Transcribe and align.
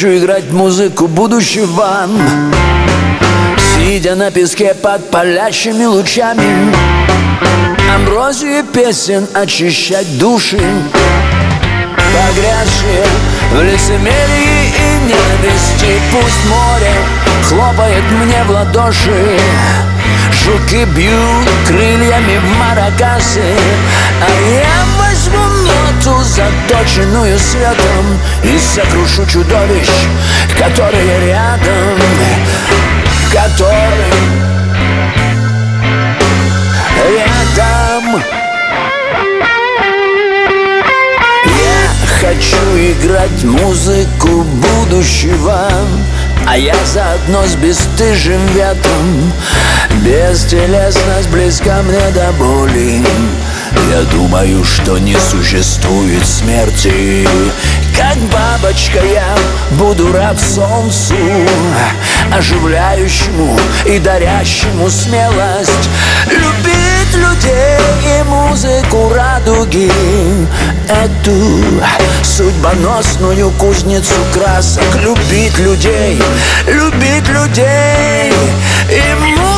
хочу 0.00 0.16
играть 0.16 0.50
музыку 0.50 1.08
будущего 1.08 2.08
Сидя 3.58 4.14
на 4.14 4.30
песке 4.30 4.72
под 4.72 5.10
палящими 5.10 5.84
лучами. 5.84 6.74
Амброзии 7.94 8.62
песен 8.72 9.28
очищать 9.34 10.18
души 10.18 10.58
Погрязшие 12.14 13.04
в 13.52 13.62
лицемерии 13.62 14.72
и 14.72 15.04
ненависти. 15.04 16.00
Пусть 16.12 16.46
море 16.48 16.94
хлопает 17.46 18.04
мне 18.22 18.42
в 18.44 18.50
ладоши 18.52 19.38
Жуки 20.32 20.86
бьют 20.96 21.48
крыльями 21.66 22.38
в 22.38 22.58
маракасы. 22.58 23.54
А 24.22 24.50
я 24.50 24.99
заточенную 26.80 27.38
светом 27.38 28.20
И 28.42 28.58
сокрушу 28.58 29.26
чудовищ, 29.26 29.88
которые 30.58 31.26
рядом 31.26 31.98
Которые 33.30 34.12
рядом. 37.08 38.22
Я 41.46 42.18
хочу 42.20 42.56
играть 42.76 43.44
музыку 43.44 44.42
будущего 44.42 45.68
а 46.46 46.56
я 46.56 46.74
заодно 46.86 47.46
с 47.46 47.54
бесстыжим 47.54 48.44
ветром 48.54 49.32
Бестелесность 50.02 51.28
близка 51.28 51.82
мне 51.82 52.00
до 52.12 52.32
боли 52.32 53.04
Я 53.90 54.02
думаю, 54.02 54.64
что 54.64 54.98
не 54.98 55.16
существует 55.16 56.26
смерти. 56.26 57.26
Как 57.96 58.16
бабочка 58.30 59.00
я 59.04 59.36
буду 59.72 60.12
раб 60.12 60.38
солнцу 60.38 61.14
Оживляющему 62.32 63.58
и 63.86 63.98
дарящему 63.98 64.88
смелость. 64.88 65.90
Любить 66.26 67.14
людей 67.14 67.78
и 68.20 68.22
музыку 68.24 69.12
радуги 69.14 69.90
Эту 70.88 71.82
судьбоносную 72.22 73.50
кузницу 73.52 74.14
красок. 74.32 74.84
Любить 75.02 75.58
людей, 75.58 76.20
любить 76.66 77.28
людей 77.28 78.32
И 78.88 79.14
музыку 79.20 79.49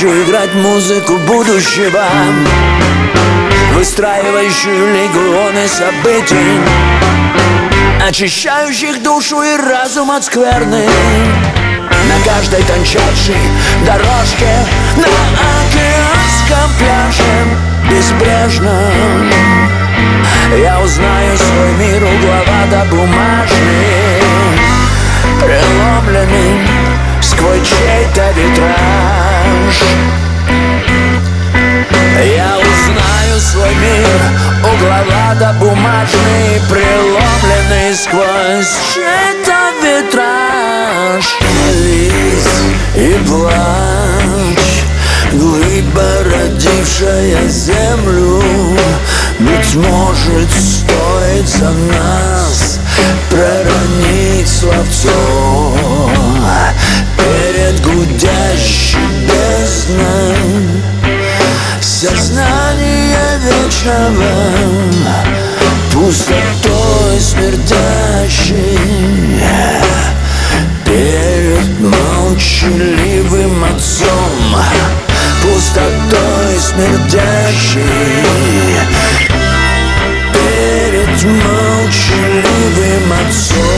хочу 0.00 0.22
играть 0.22 0.54
музыку 0.54 1.18
будущего. 1.26 2.06
Выстраивающую 3.74 4.94
легионы 4.94 5.68
событий. 5.68 6.58
Очищающих 8.08 9.02
душу 9.02 9.42
и 9.42 9.58
разум 9.58 10.10
от 10.10 10.24
скверны. 10.24 10.86
На 12.08 12.18
каждой 12.24 12.62
тончайшей 12.62 13.36
дорожке 13.84 14.64
На 14.96 15.04
океанском 15.66 16.70
пляже 16.78 17.44
безбрежном 17.90 19.30
Я 20.62 20.80
узнаю 20.80 21.36
свой 21.36 21.72
мир 21.78 22.02
угловато-бумажный 22.02 24.22
Преломленный 25.40 26.49
Я 32.22 32.58
узнаю 32.58 33.40
свой 33.40 33.74
мир. 33.74 34.20
Угловато-бумажный 34.62 36.60
Преломленный 36.68 37.94
сквозь 37.94 38.78
чей-то 38.94 39.72
витраж. 39.82 41.24
Виз 41.72 42.62
и 42.94 43.18
плач 43.26 44.84
Глыба, 45.32 46.24
родившая 46.24 47.48
землю. 47.48 48.42
Быть 49.38 49.74
может, 49.76 50.50
стоит 50.50 51.48
за 51.48 51.70
нас 51.70 52.80
Проронить 53.30 54.48
словцо. 54.48 55.74
Перед 57.16 57.80
гудящей 57.82 58.39
вечного 63.80 64.24
Пустотой 65.92 67.20
смердящей 67.20 68.78
Перед 70.84 71.80
молчаливым 71.80 73.64
отцом 73.64 74.56
Пустотой 75.42 76.58
смердящей 76.58 77.82
Перед 80.32 81.24
молчаливым 81.24 83.12
отцом. 83.12 83.69